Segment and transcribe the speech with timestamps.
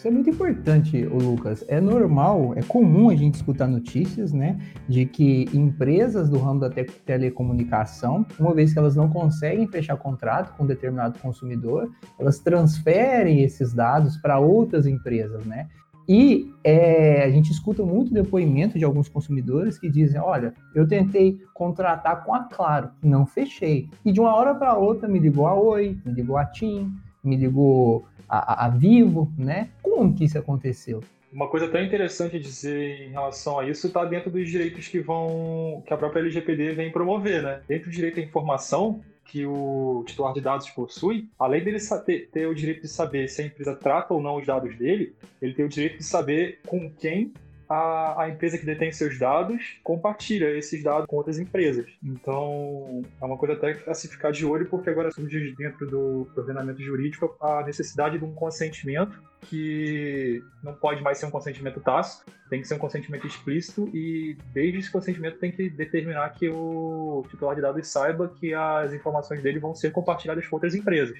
[0.00, 1.62] Isso é muito importante, Lucas.
[1.68, 4.58] É normal, é comum a gente escutar notícias, né,
[4.88, 9.98] de que empresas do ramo da te telecomunicação, uma vez que elas não conseguem fechar
[9.98, 15.68] contrato com um determinado consumidor, elas transferem esses dados para outras empresas, né?
[16.08, 21.38] E é, a gente escuta muito depoimento de alguns consumidores que dizem: olha, eu tentei
[21.52, 23.90] contratar com a Claro, não fechei.
[24.02, 26.90] E de uma hora para outra me ligou a Oi, me ligou a TIM,
[27.22, 29.68] me ligou a, a, Vivo, né?
[29.82, 31.02] Como que isso aconteceu?
[31.32, 35.82] Uma coisa tão interessante dizer em relação a isso está dentro dos direitos que vão
[35.86, 37.62] que a própria LGPD vem promover, né?
[37.68, 42.46] Dentro do direito à informação que o titular de dados possui, além dele ter, ter
[42.46, 45.64] o direito de saber se a empresa trata ou não os dados dele, ele tem
[45.64, 47.32] o direito de saber com quem
[47.70, 51.86] a, a, empresa que detém seus dados compartilha esses dados com outras empresas.
[52.02, 56.28] Então, é uma coisa até a se ficar de olho, porque agora surge dentro do
[56.36, 62.26] ordenamento jurídico a necessidade de um consentimento que não pode mais ser um consentimento tácito,
[62.50, 67.24] tem que ser um consentimento explícito e desde esse consentimento tem que determinar que o
[67.30, 71.16] titular de dados saiba que as informações dele vão ser compartilhadas com outras empresas.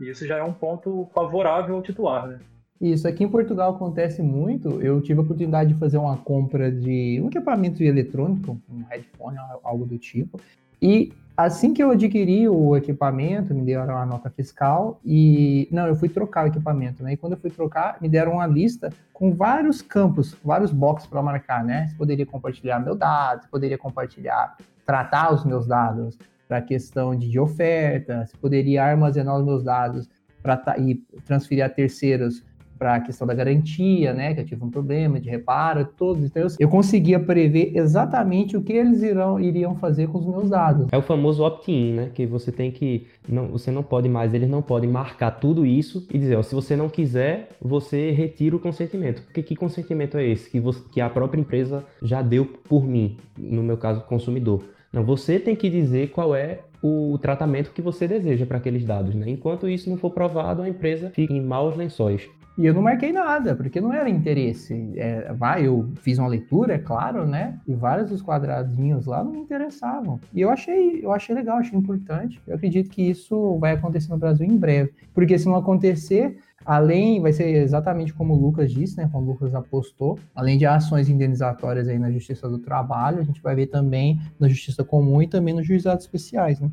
[0.00, 2.40] E isso já é um ponto favorável ao titular, né?
[2.80, 4.80] Isso, aqui em Portugal acontece muito.
[4.82, 9.86] Eu tive a oportunidade de fazer uma compra de um equipamento eletrônico, um headphone, algo
[9.86, 10.40] do tipo.
[10.82, 15.68] E assim que eu adquiri o equipamento, me deram a nota fiscal e.
[15.70, 17.12] Não, eu fui trocar o equipamento, né?
[17.12, 21.22] E quando eu fui trocar, me deram uma lista com vários campos, vários boxes para
[21.22, 21.94] marcar, né?
[21.96, 28.36] Poderia compartilhar meu dado, poderia compartilhar, tratar os meus dados para questão de oferta, você
[28.36, 30.08] poderia armazenar os meus dados
[30.42, 32.44] para e transferir a terceiros
[32.84, 36.22] para a questão da garantia, né, que eu tive um problema de reparo, todos.
[36.22, 40.88] Então eu, conseguia prever exatamente o que eles irão, iriam fazer com os meus dados.
[40.92, 44.50] É o famoso opt-in, né, que você tem que não, você não pode mais, eles
[44.50, 48.60] não podem marcar tudo isso e dizer, ó, se você não quiser, você retira o
[48.60, 49.22] consentimento.
[49.22, 53.16] Porque que consentimento é esse que, você, que a própria empresa já deu por mim,
[53.38, 54.62] no meu caso, consumidor?
[54.92, 59.14] Não, você tem que dizer qual é o tratamento que você deseja para aqueles dados.
[59.14, 59.30] Né?
[59.30, 62.28] Enquanto isso não for provado, a empresa fica em maus lençóis.
[62.58, 64.92] E eu não marquei nada, porque não era interesse.
[64.96, 67.58] É, vai, eu fiz uma leitura, é claro, né?
[67.66, 70.20] E vários dos quadradinhos lá não me interessavam.
[70.32, 72.40] E eu achei, eu achei legal, achei importante.
[72.46, 74.92] Eu acredito que isso vai acontecer no Brasil em breve.
[75.12, 79.08] Porque se não acontecer, além, vai ser exatamente como o Lucas disse, né?
[79.10, 83.42] Como o Lucas apostou, além de ações indenizatórias aí na Justiça do Trabalho, a gente
[83.42, 86.70] vai ver também na Justiça Comum e também nos juizados especiais, né?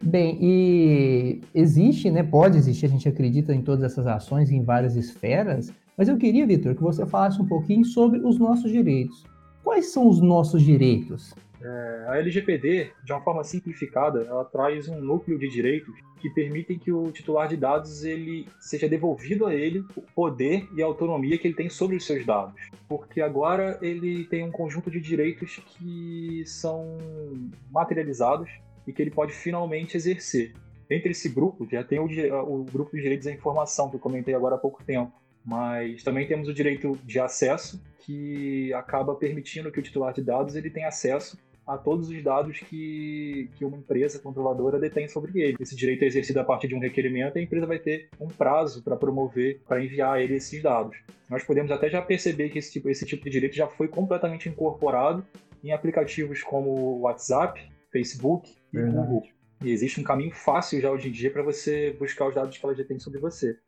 [0.00, 2.22] Bem, e existe, né?
[2.22, 6.46] Pode existir, a gente acredita em todas essas ações em várias esferas, mas eu queria,
[6.46, 9.24] Vitor, que você falasse um pouquinho sobre os nossos direitos.
[9.64, 11.34] Quais são os nossos direitos?
[11.60, 16.78] É, a LGPD, de uma forma simplificada, ela traz um núcleo de direitos que permitem
[16.78, 21.36] que o titular de dados ele seja devolvido a ele o poder e a autonomia
[21.38, 25.60] que ele tem sobre os seus dados, porque agora ele tem um conjunto de direitos
[25.66, 26.98] que são
[27.70, 28.50] materializados
[28.86, 30.54] e que ele pode finalmente exercer.
[30.90, 34.34] Entre esse grupo, já tem o, o grupo de direitos à informação, que eu comentei
[34.34, 35.12] agora há pouco tempo,
[35.44, 40.56] mas também temos o direito de acesso, que acaba permitindo que o titular de dados
[40.56, 45.58] ele tenha acesso a todos os dados que, que uma empresa controladora detém sobre ele.
[45.60, 48.26] Esse direito é exercido a partir de um requerimento e a empresa vai ter um
[48.26, 50.96] prazo para promover, para enviar a ele esses dados.
[51.28, 54.48] Nós podemos até já perceber que esse tipo, esse tipo de direito já foi completamente
[54.48, 55.22] incorporado
[55.62, 59.24] em aplicativos como o WhatsApp, Facebook e Google.
[59.62, 62.64] E existe um caminho fácil já hoje em dia para você buscar os dados que
[62.64, 63.58] ela já tem sobre você.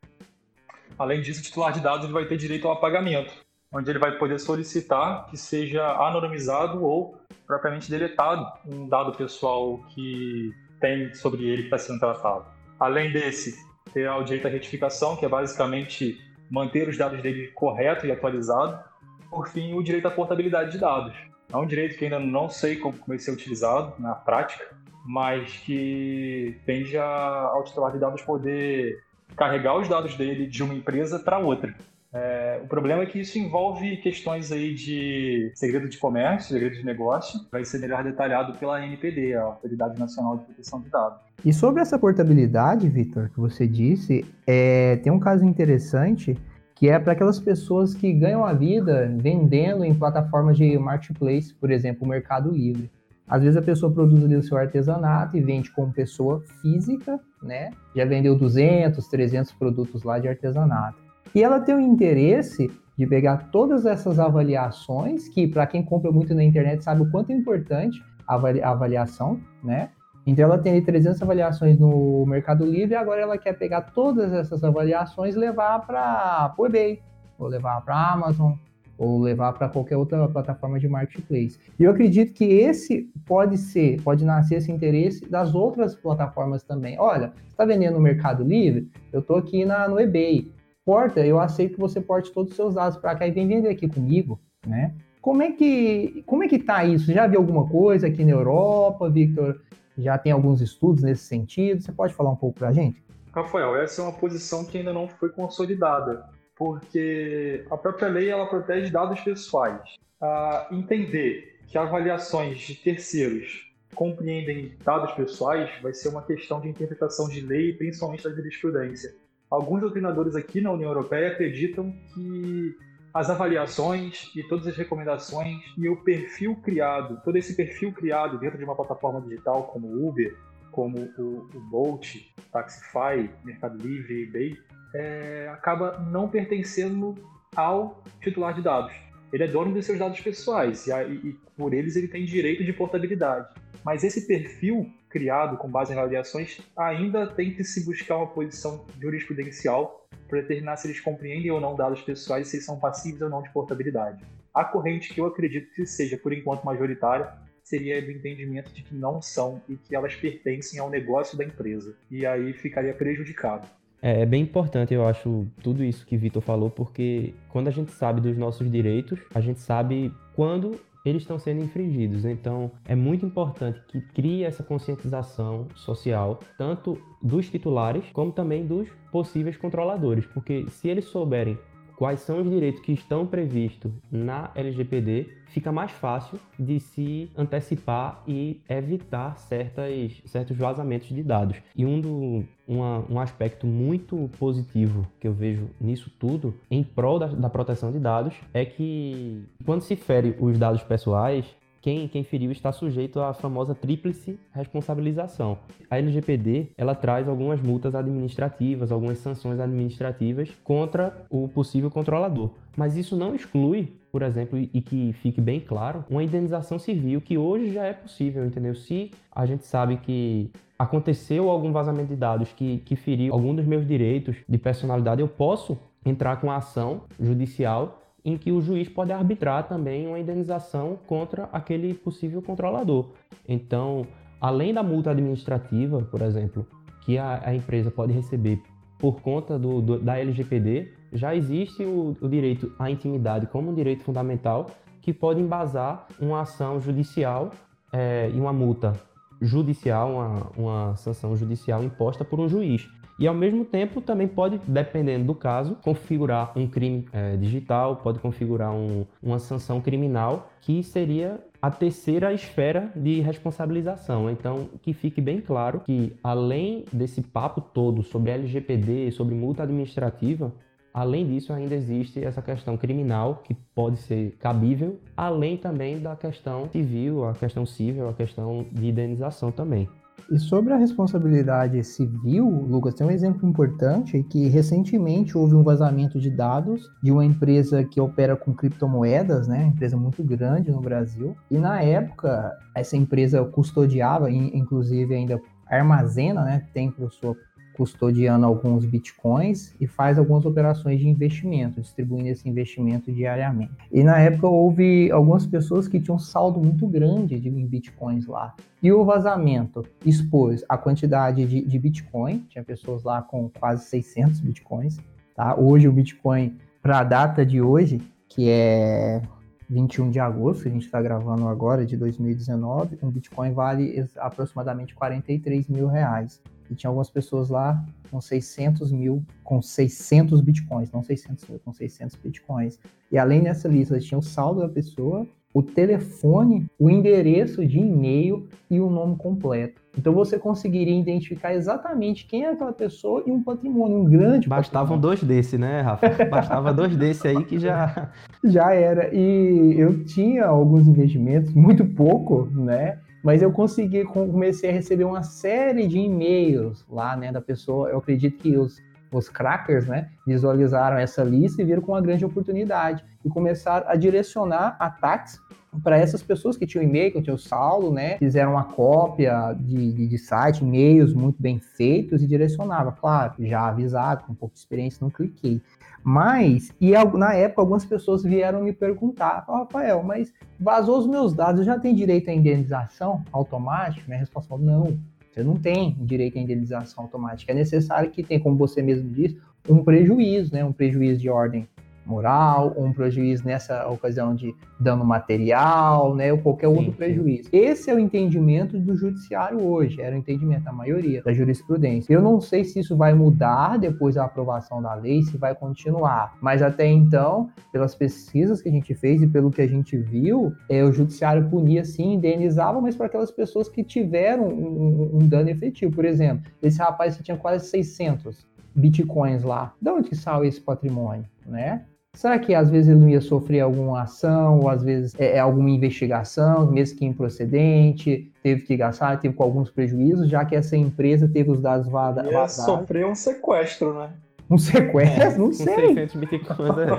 [0.97, 3.31] Além disso, o titular de dados vai ter direito ao apagamento,
[3.71, 7.17] onde ele vai poder solicitar que seja anonimizado ou
[7.47, 12.45] propriamente deletado um dado pessoal que tem sobre ele que está sendo tratado.
[12.79, 13.55] Além desse,
[13.93, 18.83] terá o direito à retificação, que é basicamente manter os dados dele correto e atualizado.
[19.29, 21.15] Por fim, o direito à portabilidade de dados,
[21.51, 24.65] é um direito que ainda não sei como vai ser utilizado na prática,
[25.05, 29.03] mas que tende ao titular de dados poder
[29.35, 31.75] carregar os dados dele de uma empresa para outra.
[32.13, 36.85] É, o problema é que isso envolve questões aí de segredo de comércio, segredo de
[36.85, 41.21] negócio, vai ser melhor detalhado pela NPD, a Autoridade Nacional de Proteção de Dados.
[41.45, 46.37] E sobre essa portabilidade, Vitor, que você disse, é, tem um caso interessante
[46.75, 51.69] que é para aquelas pessoas que ganham a vida vendendo em plataformas de marketplace, por
[51.69, 52.89] exemplo, o Mercado Livre.
[53.27, 57.69] Às vezes a pessoa produz ali o seu artesanato e vende como pessoa física, né?
[57.95, 61.10] Já vendeu 200, 300 produtos lá de artesanato.
[61.33, 66.35] E ela tem o interesse de pegar todas essas avaliações, que para quem compra muito
[66.35, 68.35] na internet sabe o quanto é importante a
[68.69, 69.89] avaliação, né?
[70.25, 75.35] Então ela tem 300 avaliações no Mercado Livre agora ela quer pegar todas essas avaliações
[75.35, 77.01] e levar para o eBay,
[77.39, 78.53] ou levar para a Amazon,
[78.97, 81.57] ou levar para qualquer outra plataforma de marketplace.
[81.79, 86.99] E eu acredito que esse pode ser, pode nascer esse interesse das outras plataformas também.
[86.99, 88.91] Olha, está vendendo no Mercado Livre?
[89.11, 90.51] Eu estou aqui na, no eBay.
[90.85, 93.69] Porta, eu aceito que você porte todos os seus dados para cá e vem vender
[93.69, 94.95] aqui comigo, né?
[95.21, 97.13] Como é que como é que tá isso?
[97.13, 99.61] Já viu alguma coisa aqui na Europa, Victor?
[99.97, 101.81] Já tem alguns estudos nesse sentido?
[101.81, 103.03] Você pode falar um pouco para a gente?
[103.31, 106.25] Rafael, essa é uma posição que ainda não foi consolidada
[106.61, 109.81] porque a própria lei ela protege dados pessoais.
[110.21, 117.27] Ah, entender que avaliações de terceiros compreendem dados pessoais vai ser uma questão de interpretação
[117.27, 119.15] de lei, principalmente da jurisprudência.
[119.51, 122.73] Alguns doutrinadores aqui na União Europeia acreditam que
[123.13, 128.57] as avaliações e todas as recomendações e o perfil criado, todo esse perfil criado dentro
[128.57, 130.33] de uma plataforma digital como o Uber,
[130.71, 132.15] como o, o Bolt,
[132.49, 134.57] Taxify, Mercado Livre, eBay,
[134.95, 137.13] é, acaba não pertencendo
[137.53, 138.93] ao titular de dados.
[139.33, 142.63] Ele é dono dos seus dados pessoais e, e, e, por eles ele tem direito
[142.63, 143.53] de portabilidade.
[143.83, 148.85] Mas esse perfil criado com base em avaliações ainda tem que se buscar uma posição
[148.99, 153.43] jurisprudencial para determinar se eles compreendem ou não dados pessoais se são passíveis ou não
[153.43, 154.23] de portabilidade.
[154.53, 157.31] A corrente que eu acredito que seja, por enquanto, majoritária
[157.63, 161.95] seria do entendimento de que não são e que elas pertencem ao negócio da empresa.
[162.09, 163.67] E aí ficaria prejudicado.
[164.01, 167.91] É, é, bem importante, eu acho, tudo isso que Vitor falou, porque quando a gente
[167.91, 172.25] sabe dos nossos direitos, a gente sabe quando eles estão sendo infringidos.
[172.25, 178.87] Então, é muito importante que crie essa conscientização social, tanto dos titulares como também dos
[179.11, 181.57] possíveis controladores, porque se eles souberem
[182.01, 188.23] quais são os direitos que estão previstos na LGPD, fica mais fácil de se antecipar
[188.27, 191.57] e evitar certas, certos vazamentos de dados.
[191.75, 197.19] E um, do, uma, um aspecto muito positivo que eu vejo nisso tudo, em prol
[197.19, 201.45] da, da proteção de dados, é que quando se fere os dados pessoais,
[201.81, 205.57] quem, quem feriu está sujeito à famosa tríplice responsabilização.
[205.89, 212.51] A LGPD ela traz algumas multas administrativas, algumas sanções administrativas contra o possível controlador.
[212.77, 217.37] Mas isso não exclui, por exemplo, e que fique bem claro, uma indenização civil que
[217.37, 218.75] hoje já é possível, entendeu?
[218.75, 223.65] Se a gente sabe que aconteceu algum vazamento de dados que, que feriu algum dos
[223.65, 228.87] meus direitos de personalidade, eu posso entrar com a ação judicial em que o juiz
[228.87, 233.09] pode arbitrar também uma indenização contra aquele possível controlador.
[233.47, 234.05] Então,
[234.39, 236.65] além da multa administrativa, por exemplo,
[237.01, 238.61] que a, a empresa pode receber
[238.99, 243.73] por conta do, do, da LGPD, já existe o, o direito à intimidade como um
[243.73, 244.69] direito fundamental
[245.01, 247.51] que pode embasar uma ação judicial
[247.91, 248.93] é, e uma multa
[249.41, 252.87] judicial, uma, uma sanção judicial imposta por um juiz
[253.21, 258.17] e ao mesmo tempo também pode, dependendo do caso, configurar um crime é, digital, pode
[258.17, 264.27] configurar um, uma sanção criminal que seria a terceira esfera de responsabilização.
[264.27, 270.51] Então, que fique bem claro que além desse papo todo sobre LGPD, sobre multa administrativa,
[270.93, 276.69] Além disso, ainda existe essa questão criminal que pode ser cabível, além também da questão
[276.69, 279.87] civil, a questão civil, a questão de indenização também.
[280.29, 286.19] E sobre a responsabilidade civil, Lucas, tem um exemplo importante que recentemente houve um vazamento
[286.19, 289.65] de dados de uma empresa que opera com criptomoedas, né?
[289.65, 291.35] Empresa muito grande no Brasil.
[291.49, 296.67] E na época, essa empresa custodiava, inclusive ainda armazena, né?
[296.73, 297.35] Tem para sua
[297.81, 303.71] custodiando alguns bitcoins e faz algumas operações de investimento, distribuindo esse investimento diariamente.
[303.91, 308.53] E na época houve algumas pessoas que tinham um saldo muito grande de bitcoins lá.
[308.83, 314.41] E o vazamento expôs a quantidade de, de bitcoin, tinha pessoas lá com quase 600
[314.41, 314.99] bitcoins.
[315.35, 315.55] Tá?
[315.55, 319.23] Hoje o bitcoin, para a data de hoje, que é
[319.67, 324.93] 21 de agosto, que a gente está gravando agora, de 2019, um Bitcoin vale aproximadamente
[324.93, 326.41] 43 mil reais.
[326.71, 331.73] E tinha algumas pessoas lá com 600 mil, com 600 bitcoins, não 600 mil, com
[331.73, 332.79] 600 bitcoins.
[333.11, 338.47] E além dessa lista, tinha o saldo da pessoa, o telefone, o endereço de e-mail
[338.69, 339.81] e o nome completo.
[339.97, 344.97] Então você conseguiria identificar exatamente quem é aquela pessoa e um patrimônio, um grande Bastavam
[344.97, 345.01] patrimônio.
[345.01, 346.25] dois desse, né, Rafa?
[346.29, 348.09] Bastava dois desse aí que já...
[348.45, 349.13] Já era.
[349.13, 352.99] E eu tinha alguns investimentos, muito pouco, né?
[353.23, 357.89] Mas eu consegui, comecei a receber uma série de e-mails lá, né, da pessoa.
[357.89, 362.25] Eu acredito que os, os crackers, né, visualizaram essa lista e viram com uma grande
[362.25, 365.39] oportunidade e começaram a direcionar ataques
[365.83, 370.07] para essas pessoas que tinham e-mail, que tinham saldo, né, fizeram uma cópia de, de,
[370.07, 374.59] de site, e-mails muito bem feitos e direcionava, claro, já avisado, com um pouco de
[374.59, 375.61] experiência, não cliquei.
[376.03, 381.59] Mas, e na época, algumas pessoas vieram me perguntar, Rafael, mas vazou os meus dados,
[381.59, 384.03] eu já tenho direito à indenização automática?
[384.07, 384.97] Minha resposta foi, não,
[385.31, 387.51] você não tem direito à indenização automática.
[387.51, 389.37] É necessário que tenha, como você mesmo disse,
[389.69, 390.63] um prejuízo, né?
[390.65, 391.67] um prejuízo de ordem
[392.05, 397.49] moral, ou um prejuízo nessa ocasião de dano material, né, ou qualquer sim, outro prejuízo.
[397.49, 397.57] Sim.
[397.57, 402.13] Esse é o entendimento do judiciário hoje, era o entendimento da maioria da jurisprudência.
[402.13, 406.37] Eu não sei se isso vai mudar depois da aprovação da lei, se vai continuar,
[406.41, 410.53] mas até então, pelas pesquisas que a gente fez e pelo que a gente viu,
[410.69, 415.49] é, o judiciário punia sim, indenizava, mas para aquelas pessoas que tiveram um, um, dano
[415.49, 415.93] efetivo.
[415.93, 419.73] Por exemplo, esse rapaz que tinha quase 600 bitcoins lá.
[419.81, 421.85] De onde que saiu esse patrimônio, né?
[422.13, 425.39] Será que às vezes ele não ia sofrer alguma ação, ou às vezes é, é
[425.39, 430.75] alguma investigação, mesmo que improcedente, teve que gastar, teve com alguns prejuízos, já que essa
[430.75, 432.29] empresa teve os dados vazados?
[432.29, 434.09] Ia sofrer um sequestro, né?
[434.49, 435.23] Um sequestro?
[435.23, 435.73] É, não sei.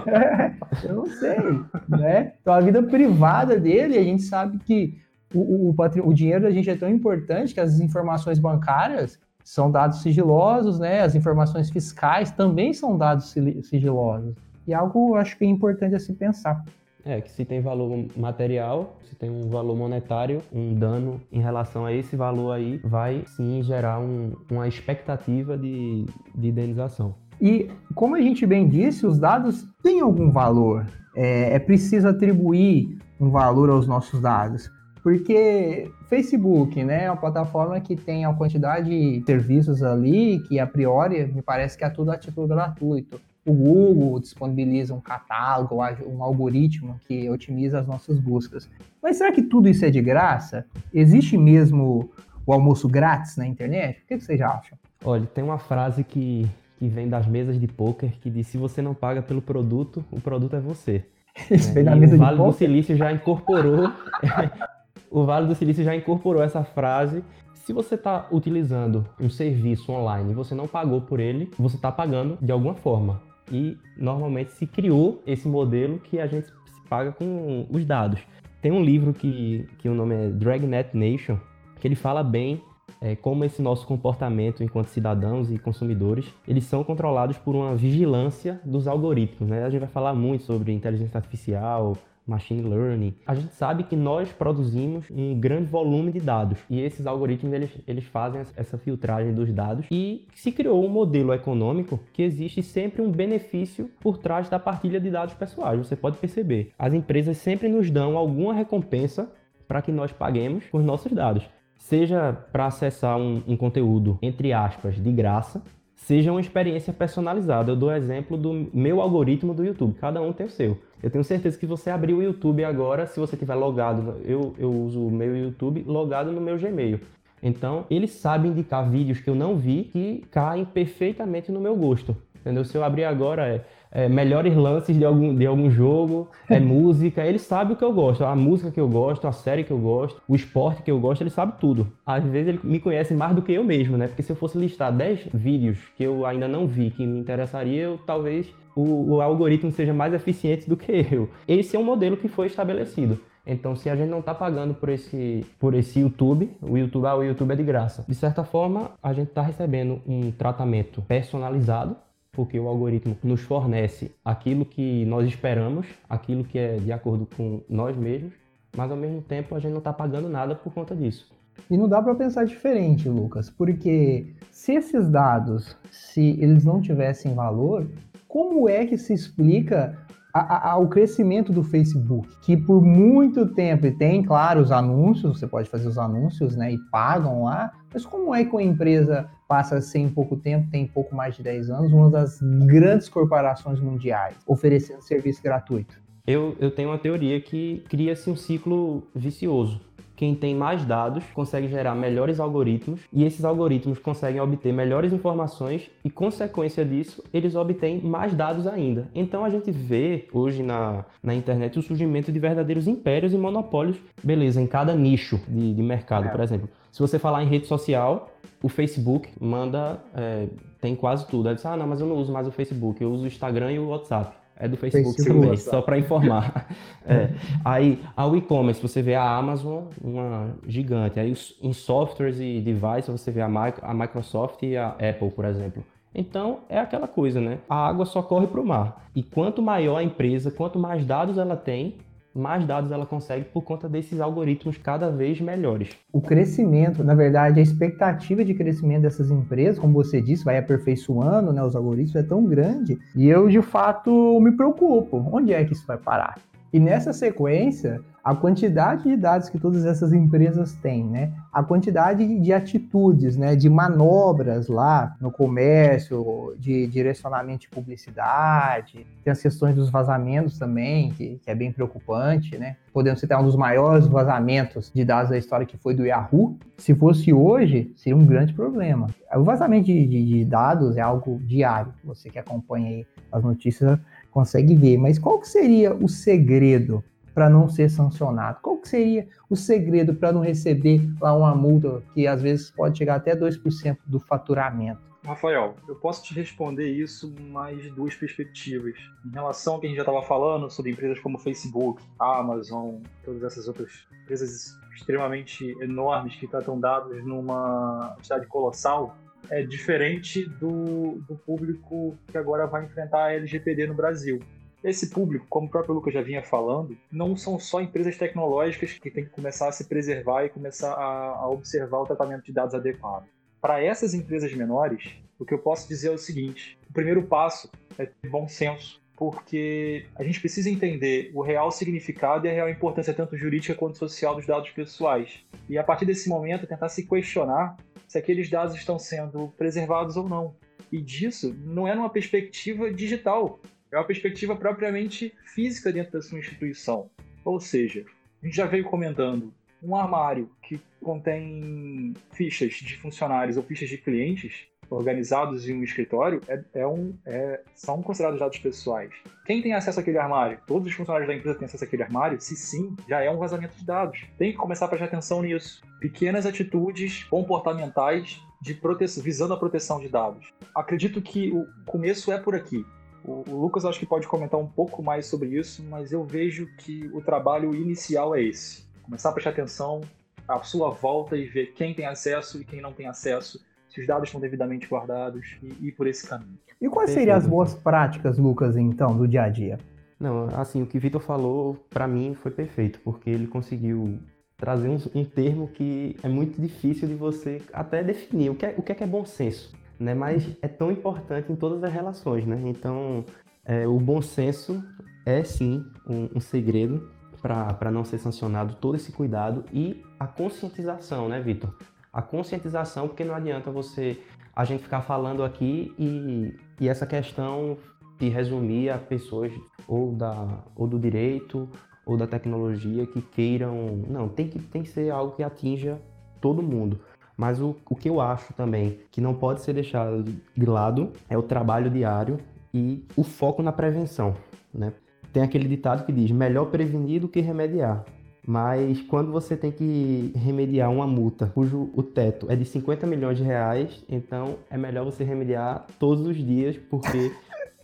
[0.09, 0.55] É,
[0.89, 1.39] eu não sei.
[1.87, 2.33] Né?
[2.41, 4.99] Então, a vida privada dele, a gente sabe que
[5.35, 5.75] o, o,
[6.05, 11.01] o dinheiro da gente é tão importante que as informações bancárias são dados sigilosos, né?
[11.01, 14.35] As informações fiscais também são dados sigilosos.
[14.67, 16.65] E algo acho que é importante a se pensar.
[17.05, 21.85] É, que se tem valor material, se tem um valor monetário, um dano em relação
[21.85, 27.15] a esse valor aí, vai sim gerar um, uma expectativa de, de indenização.
[27.41, 30.87] E como a gente bem disse, os dados têm algum valor.
[31.17, 34.71] É, é preciso atribuir um valor aos nossos dados.
[35.03, 40.67] Porque Facebook, né, é uma plataforma que tem uma quantidade de serviços ali que a
[40.67, 46.23] priori me parece que é tudo a título gratuito o Google disponibiliza um catálogo, um
[46.23, 48.69] algoritmo que otimiza as nossas buscas.
[49.03, 50.65] Mas será que tudo isso é de graça?
[50.95, 52.11] Existe mesmo
[52.47, 54.01] o almoço grátis na internet?
[54.03, 54.79] O que, vocês acham?
[55.05, 58.81] Olha, tem uma frase que, que vem das mesas de poker que diz: se você
[58.81, 61.05] não paga pelo produto, o produto é você.
[61.51, 63.91] Isso é, vem da mesa o Vale de do Silício já incorporou.
[65.11, 67.23] o Vale do Silício já incorporou essa frase
[67.55, 71.93] se você está utilizando um serviço online e você não pagou por ele, você está
[71.93, 76.49] pagando de alguma forma e normalmente se criou esse modelo que a gente
[76.89, 78.21] paga com os dados.
[78.61, 81.39] Tem um livro que, que o nome é Dragnet Nation,
[81.81, 82.61] que ele fala bem
[83.01, 88.61] é, como esse nosso comportamento enquanto cidadãos e consumidores, eles são controlados por uma vigilância
[88.65, 89.51] dos algoritmos.
[89.51, 89.65] Né?
[89.65, 91.97] A gente vai falar muito sobre inteligência artificial,
[92.27, 97.07] machine learning, a gente sabe que nós produzimos um grande volume de dados e esses
[97.07, 102.23] algoritmos eles, eles fazem essa filtragem dos dados e se criou um modelo econômico que
[102.23, 105.79] existe sempre um benefício por trás da partilha de dados pessoais.
[105.79, 109.33] Você pode perceber, as empresas sempre nos dão alguma recompensa
[109.67, 111.49] para que nós paguemos por nossos dados.
[111.79, 115.63] Seja para acessar um, um conteúdo, entre aspas, de graça,
[115.97, 117.73] seja uma experiência personalizada.
[117.73, 120.79] Eu dou exemplo do meu algoritmo do YouTube, cada um tem o seu.
[121.03, 124.71] Eu tenho certeza que você abrir o YouTube agora, se você tiver logado, eu, eu
[124.71, 127.01] uso o meu YouTube logado no meu Gmail.
[127.43, 132.17] Então, ele sabe indicar vídeos que eu não vi que caem perfeitamente no meu gosto.
[132.41, 132.65] Entendeu?
[132.65, 137.25] Se eu abrir agora, é é, melhores lances de algum, de algum jogo, é música.
[137.25, 139.79] Ele sabe o que eu gosto, a música que eu gosto, a série que eu
[139.79, 141.87] gosto, o esporte que eu gosto, ele sabe tudo.
[142.05, 144.09] Às vezes ele me conhece mais do que eu mesmo, né?
[144.09, 147.83] Porque se eu fosse listar 10 vídeos que eu ainda não vi, que me interessaria,
[147.83, 151.29] eu talvez o, o algoritmo seja mais eficiente do que eu.
[151.47, 153.21] Esse é um modelo que foi estabelecido.
[153.45, 157.17] Então, se a gente não está pagando por esse, por esse YouTube, o YouTube, ah,
[157.17, 158.05] o YouTube é de graça.
[158.09, 161.97] De certa forma, a gente está recebendo um tratamento personalizado
[162.33, 167.61] porque o algoritmo nos fornece aquilo que nós esperamos, aquilo que é de acordo com
[167.69, 168.33] nós mesmos,
[168.75, 171.31] mas ao mesmo tempo a gente não está pagando nada por conta disso.
[171.71, 177.35] E não dá para pensar diferente, Lucas, porque se esses dados, se eles não tivessem
[177.35, 177.87] valor,
[178.33, 179.95] como é que se explica
[180.33, 185.87] ao crescimento do Facebook, que por muito tempo, tem, claro, os anúncios, você pode fazer
[185.87, 189.99] os anúncios, né, e pagam lá, mas como é que uma empresa passa a ser
[189.99, 195.03] em pouco tempo, tem pouco mais de 10 anos, uma das grandes corporações mundiais, oferecendo
[195.03, 196.01] serviço gratuito?
[196.27, 199.79] Eu, eu tenho uma teoria que cria-se um ciclo vicioso
[200.23, 205.91] quem tem mais dados consegue gerar melhores algoritmos e esses algoritmos conseguem obter melhores informações
[206.05, 209.09] e, consequência disso, eles obtêm mais dados ainda.
[209.17, 213.97] Então a gente vê hoje na, na internet o surgimento de verdadeiros impérios e monopólios,
[214.23, 216.31] beleza, em cada nicho de, de mercado, é.
[216.31, 216.69] por exemplo.
[216.93, 218.31] Se você falar em rede social,
[218.63, 220.47] o Facebook manda, é,
[220.81, 221.49] tem quase tudo.
[221.49, 223.73] Aí você, ah, não, mas eu não uso mais o Facebook, eu uso o Instagram
[223.73, 224.37] e o WhatsApp.
[224.57, 226.69] É do Facebook, Facebook também, só para informar.
[227.05, 227.31] é.
[227.65, 231.19] Aí, ao e-commerce, você vê a Amazon, uma gigante.
[231.19, 233.51] Aí, em softwares e devices, você vê a,
[233.83, 235.85] a Microsoft e a Apple, por exemplo.
[236.15, 237.59] Então, é aquela coisa, né?
[237.69, 239.07] A água só corre para o mar.
[239.15, 241.97] E quanto maior a empresa, quanto mais dados ela tem,
[242.35, 245.91] mais dados ela consegue por conta desses algoritmos cada vez melhores.
[246.13, 251.53] O crescimento, na verdade, a expectativa de crescimento dessas empresas, como você disse, vai aperfeiçoando,
[251.53, 255.25] né, os algoritmos é tão grande, e eu de fato me preocupo.
[255.33, 256.37] Onde é que isso vai parar?
[256.73, 261.33] E nessa sequência, a quantidade de dados que todas essas empresas têm, né?
[261.53, 263.57] A quantidade de atitudes, né?
[263.57, 271.11] De manobras lá no comércio, de direcionamento de publicidade, tem as questões dos vazamentos também,
[271.11, 272.77] que, que é bem preocupante, né?
[272.93, 276.57] Podemos citar um dos maiores vazamentos de dados da história que foi do Yahoo.
[276.79, 279.09] Se fosse hoje, seria um grande problema.
[279.35, 281.93] O vazamento de, de, de dados é algo diário.
[282.05, 283.99] Você que acompanha aí as notícias
[284.33, 284.99] consegue ver.
[284.99, 288.59] Mas qual que seria o segredo para não ser sancionado?
[288.61, 292.99] Qual que seria o segredo para não receber lá uma multa que às vezes pode
[292.99, 295.13] chegar até 2% do faturamento?
[295.25, 298.97] Rafael, eu posso te responder isso mais duas perspectivas.
[299.25, 303.45] Em relação ao que a gente já estava falando sobre empresas como Facebook, Amazon, todas
[303.45, 309.17] essas outras empresas extremamente enormes que tratam dados numa quantidade colossal,
[309.51, 314.41] é diferente do, do público que agora vai enfrentar a LGPD no Brasil.
[314.83, 319.11] Esse público, como o próprio Lucas já vinha falando, não são só empresas tecnológicas que
[319.11, 322.75] têm que começar a se preservar e começar a, a observar o tratamento de dados
[322.75, 323.25] adequado.
[323.61, 327.71] Para essas empresas menores, o que eu posso dizer é o seguinte: o primeiro passo
[327.97, 332.69] é ter bom senso, porque a gente precisa entender o real significado e a real
[332.69, 335.45] importância, tanto jurídica quanto social, dos dados pessoais.
[335.69, 337.77] E a partir desse momento, tentar se questionar
[338.13, 340.55] se aqueles dados estão sendo preservados ou não.
[340.93, 343.59] E disso não é numa perspectiva digital,
[343.91, 347.11] é uma perspectiva propriamente física dentro da sua instituição.
[347.43, 348.05] Ou seja,
[348.43, 353.97] a gente já veio comentando um armário que contém fichas de funcionários ou fichas de
[353.97, 359.11] clientes organizados em um escritório é, é um, é, são considerados dados pessoais.
[359.47, 360.59] Quem tem acesso àquele armário?
[360.67, 362.41] Todos os funcionários da empresa têm acesso àquele armário?
[362.41, 364.25] Se sim, já é um vazamento de dados.
[364.39, 365.83] Tem que começar a prestar atenção nisso.
[366.01, 370.53] Pequenas atitudes comportamentais de proteção, visando a proteção de dados.
[370.75, 372.85] Acredito que o começo é por aqui.
[373.25, 376.69] O, o Lucas acho que pode comentar um pouco mais sobre isso, mas eu vejo
[376.79, 378.85] que o trabalho inicial é esse.
[379.03, 380.01] Começar a prestar atenção
[380.47, 383.61] à sua volta e ver quem tem acesso e quem não tem acesso
[383.93, 386.59] se os dados estão devidamente guardados e ir por esse caminho.
[386.81, 389.79] E quais seriam as boas práticas, Lucas, então, do dia a dia?
[390.19, 394.19] Não, assim, o que o Vitor falou, para mim, foi perfeito, porque ele conseguiu
[394.57, 398.51] trazer um, um, termo que é muito difícil de você até definir.
[398.51, 399.75] O que é, o que é, que é bom senso?
[399.99, 400.15] Né?
[400.15, 402.61] Mas é tão importante em todas as relações, né?
[402.65, 403.25] Então,
[403.65, 404.83] é, o bom senso
[405.27, 411.29] é, sim, um, um segredo para não ser sancionado, todo esse cuidado e a conscientização,
[411.29, 411.75] né, Vitor?
[412.13, 414.19] A conscientização, porque não adianta você
[414.55, 417.77] a gente ficar falando aqui e, e essa questão
[418.19, 419.53] de resumir a pessoas
[419.89, 421.69] ou, da, ou do direito
[422.05, 424.05] ou da tecnologia que queiram.
[424.09, 426.01] Não, tem que, tem que ser algo que atinja
[426.41, 427.01] todo mundo.
[427.37, 431.39] Mas o, o que eu acho também que não pode ser deixado de lado é
[431.39, 432.39] o trabalho diário
[432.75, 434.37] e o foco na prevenção.
[434.73, 434.93] Né?
[435.33, 438.05] Tem aquele ditado que diz: melhor prevenir do que remediar.
[438.47, 443.39] Mas quando você tem que remediar uma multa cujo o teto é de 50 milhões
[443.39, 447.33] de reais, então é melhor você remediar todos os dias, porque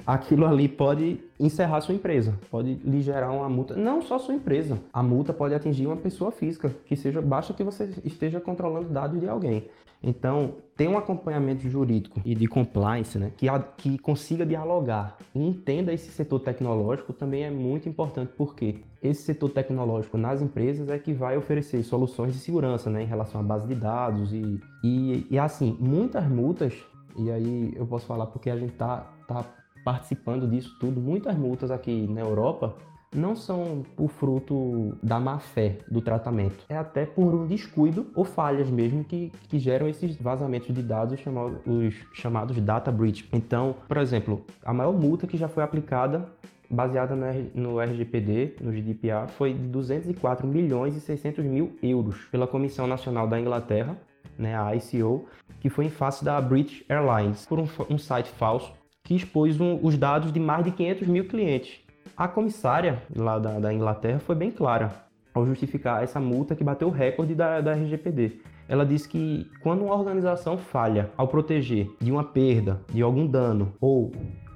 [0.08, 4.78] aquilo ali pode encerrar sua empresa, pode lhe gerar uma multa, não só sua empresa,
[4.90, 9.20] a multa pode atingir uma pessoa física, que seja basta que você esteja controlando dados
[9.20, 9.68] de alguém.
[10.02, 15.92] Então, ter um acompanhamento jurídico e de compliance, né, que, que consiga dialogar e entenda
[15.92, 21.12] esse setor tecnológico também é muito importante, porque esse setor tecnológico nas empresas é que
[21.12, 25.38] vai oferecer soluções de segurança né, em relação à base de dados e, e, e
[25.38, 26.72] assim, muitas multas,
[27.18, 29.44] e aí eu posso falar porque a gente está tá
[29.88, 32.76] participando disso tudo, muitas multas aqui na Europa
[33.14, 38.22] não são por fruto da má fé do tratamento, é até por um descuido ou
[38.22, 43.26] falhas mesmo que, que geram esses vazamentos de dados chamados, os chamados data breach.
[43.32, 46.28] Então, por exemplo, a maior multa que já foi aplicada
[46.70, 47.16] baseada
[47.54, 53.26] no RGPD, no GDPR, foi de 204 milhões e 600 mil euros pela Comissão Nacional
[53.26, 53.96] da Inglaterra,
[54.38, 55.24] né, a ICO,
[55.60, 58.77] que foi em face da British Airlines, por um, um site falso
[59.08, 61.80] que expôs um, os dados de mais de 500 mil clientes.
[62.14, 64.92] A comissária lá da, da Inglaterra foi bem clara
[65.34, 69.82] ao justificar essa multa que bateu o recorde da, da RGPD ela diz que quando
[69.82, 74.12] uma organização falha ao proteger de uma perda, de algum dano ou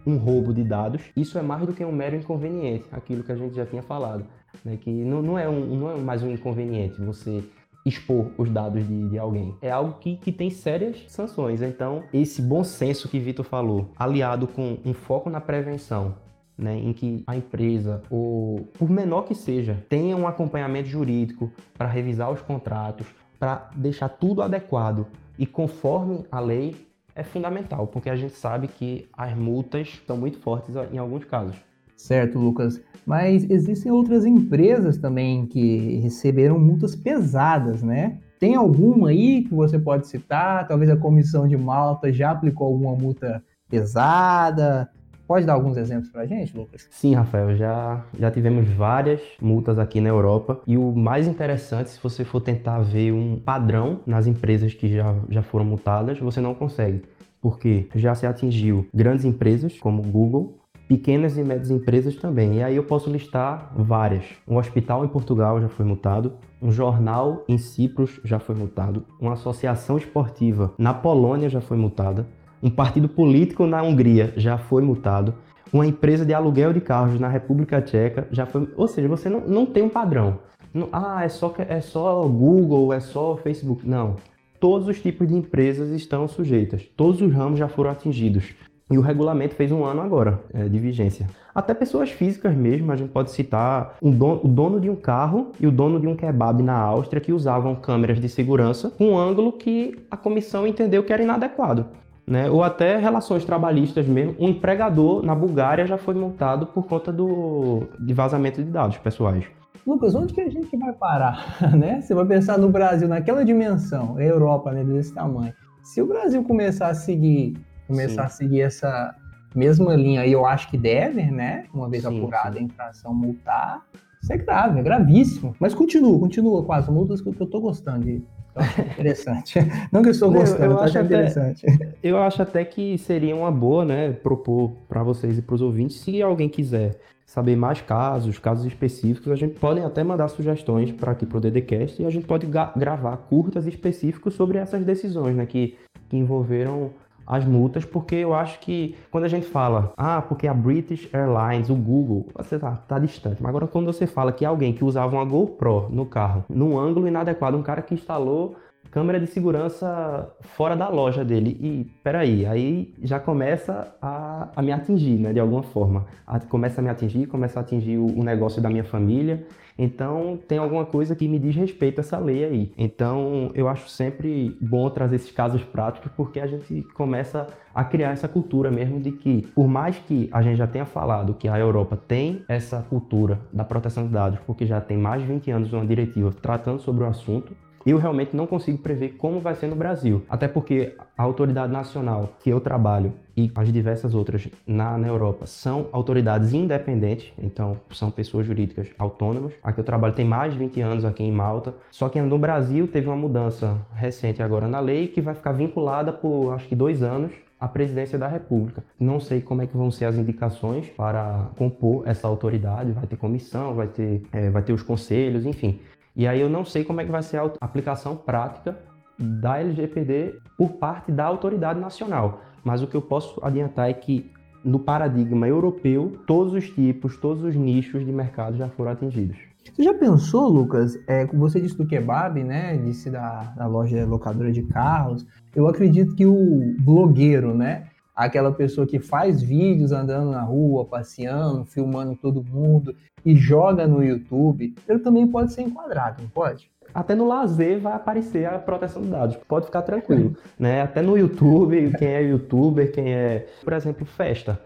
[0.06, 3.36] um roubo de dados, isso é mais do que um mero inconveniente, aquilo que a
[3.36, 4.26] gente já tinha falado,
[4.62, 4.76] né?
[4.78, 7.42] que não, não, é um, não é mais um inconveniente você
[7.84, 9.54] expor os dados de, de alguém.
[9.60, 11.62] É algo que, que tem sérias sanções.
[11.62, 16.14] Então, esse bom senso que Vitor falou, aliado com um foco na prevenção,
[16.56, 21.88] né, em que a empresa, ou por menor que seja, tenha um acompanhamento jurídico para
[21.88, 23.06] revisar os contratos,
[23.38, 25.06] para deixar tudo adequado
[25.38, 30.38] e conforme a lei é fundamental, porque a gente sabe que as multas são muito
[30.38, 31.56] fortes em alguns casos.
[32.02, 32.80] Certo, Lucas.
[33.06, 38.18] Mas existem outras empresas também que receberam multas pesadas, né?
[38.40, 40.66] Tem alguma aí que você pode citar?
[40.66, 44.90] Talvez a comissão de Malta já aplicou alguma multa pesada?
[45.28, 46.88] Pode dar alguns exemplos para a gente, Lucas?
[46.90, 52.02] Sim, Rafael, já, já tivemos várias multas aqui na Europa e o mais interessante, se
[52.02, 56.52] você for tentar ver um padrão nas empresas que já, já foram multadas, você não
[56.52, 57.02] consegue.
[57.40, 60.61] Porque já se atingiu grandes empresas como Google,
[60.92, 62.56] pequenas e médias empresas também.
[62.58, 64.26] E aí eu posso listar várias.
[64.46, 69.32] Um hospital em Portugal já foi multado, um jornal em Cipros já foi multado, uma
[69.32, 72.26] associação esportiva na Polônia já foi multada,
[72.62, 75.34] um partido político na Hungria já foi multado.
[75.72, 78.68] Uma empresa de aluguel de carros na República Tcheca já foi.
[78.76, 80.40] Ou seja, você não, não tem um padrão.
[80.74, 83.88] Não, ah, é só, é só Google, é só Facebook.
[83.88, 84.16] Não.
[84.60, 86.86] Todos os tipos de empresas estão sujeitas.
[86.94, 88.54] Todos os ramos já foram atingidos.
[88.92, 91.26] E o regulamento fez um ano agora é, de vigência.
[91.54, 95.66] Até pessoas físicas mesmo, a gente pode citar um o dono de um carro e
[95.66, 99.52] o dono de um kebab na Áustria que usavam câmeras de segurança com um ângulo
[99.52, 101.86] que a comissão entendeu que era inadequado
[102.26, 102.48] né?
[102.50, 104.34] Ou até relações trabalhistas mesmo.
[104.38, 109.44] Um empregador na Bulgária já foi multado por conta do de vazamento de dados pessoais.
[109.86, 112.00] Lucas, onde que a gente vai parar, né?
[112.00, 115.52] Você vai pensar no Brasil naquela dimensão, a Europa, né, desse tamanho.
[115.82, 117.56] Se o Brasil começar a seguir,
[117.92, 118.26] começar sim.
[118.26, 119.14] a seguir essa
[119.54, 121.64] mesma linha, e eu acho que deve, né?
[121.72, 122.60] Uma vez sim, apurada sim.
[122.60, 123.82] a infração, multar,
[124.22, 125.54] isso é grave, é gravíssimo.
[125.58, 128.22] Mas continua, continua com as multas que eu tô gostando de
[128.92, 129.58] interessante.
[129.90, 131.66] Não que eu estou gostando, eu, eu acho interessante.
[132.02, 136.00] Eu acho até que seria uma boa, né, propor para vocês e para os ouvintes,
[136.00, 141.12] se alguém quiser saber mais casos, casos específicos, a gente pode até mandar sugestões para
[141.12, 145.46] aqui para o DDCast e a gente pode gravar curtas específicos sobre essas decisões, né,
[145.46, 145.76] que,
[146.08, 146.90] que envolveram
[147.32, 151.70] as multas, porque eu acho que quando a gente fala, ah, porque a British Airlines,
[151.70, 153.42] o Google, você tá, tá distante.
[153.42, 157.08] Mas agora quando você fala que alguém que usava uma GoPro no carro, num ângulo
[157.08, 158.56] inadequado, um cara que instalou
[158.92, 161.56] câmera de segurança fora da loja dele.
[161.58, 166.06] E peraí, aí já começa a, a me atingir, né, de alguma forma.
[166.26, 169.44] A, começa a me atingir, começa a atingir o, o negócio da minha família.
[169.78, 172.72] Então, tem alguma coisa que me diz respeito a essa lei aí.
[172.76, 178.10] Então, eu acho sempre bom trazer esses casos práticos, porque a gente começa a criar
[178.10, 181.58] essa cultura mesmo de que, por mais que a gente já tenha falado que a
[181.58, 185.72] Europa tem essa cultura da proteção de dados, porque já tem mais de 20 anos
[185.72, 189.76] uma diretiva tratando sobre o assunto, eu realmente não consigo prever como vai ser no
[189.76, 190.22] Brasil.
[190.28, 195.46] Até porque a autoridade nacional que eu trabalho e as diversas outras na, na Europa
[195.46, 199.52] são autoridades independentes, então são pessoas jurídicas autônomas.
[199.62, 202.86] Aqui eu trabalho tem mais de 20 anos aqui em Malta, só que no Brasil
[202.86, 207.02] teve uma mudança recente agora na lei que vai ficar vinculada por acho que dois
[207.02, 208.82] anos à presidência da República.
[208.98, 213.16] Não sei como é que vão ser as indicações para compor essa autoridade, vai ter
[213.16, 215.78] comissão, vai ter, é, vai ter os conselhos, enfim.
[216.14, 218.78] E aí eu não sei como é que vai ser a aplicação prática
[219.18, 222.40] da LGPD por parte da autoridade nacional.
[222.64, 224.30] Mas o que eu posso adiantar é que
[224.64, 229.36] no paradigma europeu, todos os tipos, todos os nichos de mercado já foram atingidos.
[229.72, 230.98] Você já pensou, Lucas?
[231.06, 232.76] É, você disse do kebab, né?
[232.76, 235.26] Disse da, da loja locadora de carros.
[235.54, 237.86] Eu acredito que o blogueiro, né?
[238.14, 244.02] Aquela pessoa que faz vídeos andando na rua, passeando, filmando todo mundo e joga no
[244.02, 246.71] YouTube, ele também pode ser enquadrado, não pode?
[246.94, 249.36] Até no lazer vai aparecer a proteção de dados.
[249.48, 250.82] Pode ficar tranquilo, né?
[250.82, 254.60] Até no YouTube, quem é youtuber, quem é, por exemplo, festa.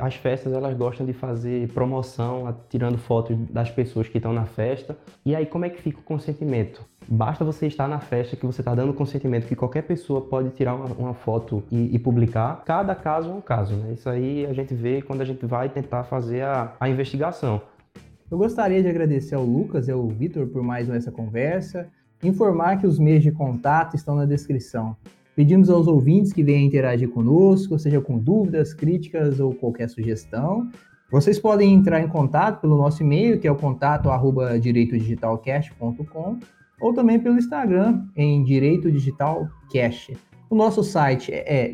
[0.00, 4.96] as festas elas gostam de fazer promoção, tirando fotos das pessoas que estão na festa.
[5.24, 6.84] E aí como é que fica o consentimento?
[7.12, 10.74] Basta você estar na festa que você está dando consentimento que qualquer pessoa pode tirar
[10.74, 12.62] uma, uma foto e, e, publicar.
[12.64, 13.94] Cada caso é um caso, né?
[13.94, 17.60] Isso aí a gente vê quando a gente vai tentar fazer a, a investigação.
[18.30, 21.88] Eu gostaria de agradecer ao Lucas e ao Vitor por mais essa conversa,
[22.22, 24.96] informar que os meios de contato estão na descrição.
[25.34, 30.68] Pedimos aos ouvintes que venham interagir conosco, seja com dúvidas, críticas ou qualquer sugestão.
[31.10, 36.38] Vocês podem entrar em contato pelo nosso e-mail, que é o contato arroba direitodigitalcast.com,
[36.80, 40.12] ou também pelo Instagram, em Direito Digital Cash.
[40.48, 41.72] O nosso site é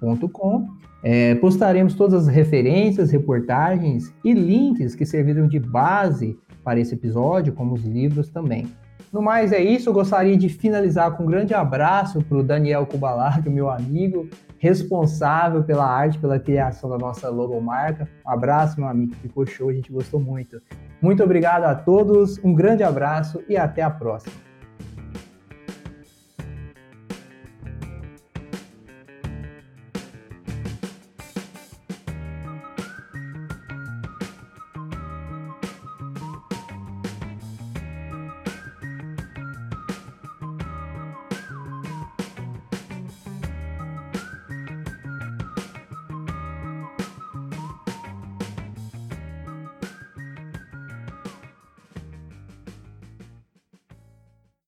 [0.00, 0.68] direitodigitalcash.com
[1.02, 7.54] é, postaremos todas as referências, reportagens e links que serviram de base para esse episódio,
[7.54, 8.66] como os livros também.
[9.10, 12.86] No mais é isso, eu gostaria de finalizar com um grande abraço para o Daniel
[12.86, 18.08] Kubalardo, meu amigo, responsável pela arte, pela criação da nossa logomarca.
[18.24, 20.60] Um abraço, meu amigo, ficou show, a gente gostou muito.
[21.00, 24.49] Muito obrigado a todos, um grande abraço e até a próxima.